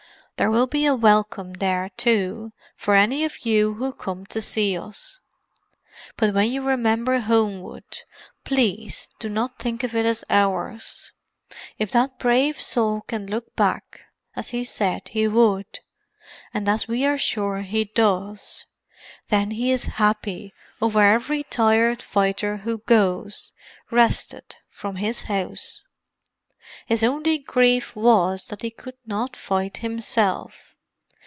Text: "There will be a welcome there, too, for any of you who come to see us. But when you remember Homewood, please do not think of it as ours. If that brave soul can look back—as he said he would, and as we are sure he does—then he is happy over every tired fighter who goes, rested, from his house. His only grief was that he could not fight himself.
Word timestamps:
"There 0.37 0.49
will 0.49 0.65
be 0.65 0.87
a 0.87 0.95
welcome 0.95 1.53
there, 1.53 1.91
too, 1.97 2.51
for 2.75 2.95
any 2.95 3.23
of 3.23 3.45
you 3.45 3.75
who 3.75 3.93
come 3.93 4.25
to 4.25 4.41
see 4.41 4.75
us. 4.75 5.19
But 6.17 6.33
when 6.33 6.51
you 6.51 6.63
remember 6.63 7.19
Homewood, 7.19 7.99
please 8.43 9.07
do 9.19 9.29
not 9.29 9.59
think 9.59 9.83
of 9.83 9.93
it 9.93 10.03
as 10.03 10.23
ours. 10.31 11.11
If 11.77 11.91
that 11.91 12.17
brave 12.17 12.59
soul 12.59 13.01
can 13.01 13.27
look 13.27 13.55
back—as 13.55 14.49
he 14.49 14.63
said 14.63 15.09
he 15.09 15.27
would, 15.27 15.81
and 16.55 16.67
as 16.67 16.87
we 16.87 17.05
are 17.05 17.19
sure 17.19 17.61
he 17.61 17.85
does—then 17.85 19.51
he 19.51 19.71
is 19.71 19.85
happy 20.01 20.55
over 20.81 21.03
every 21.05 21.43
tired 21.43 22.01
fighter 22.01 22.57
who 22.57 22.79
goes, 22.87 23.51
rested, 23.91 24.55
from 24.71 24.95
his 24.95 25.21
house. 25.21 25.83
His 26.85 27.03
only 27.03 27.37
grief 27.37 27.95
was 27.97 28.47
that 28.47 28.61
he 28.61 28.69
could 28.71 28.95
not 29.05 29.35
fight 29.35 29.77
himself. 29.77 30.69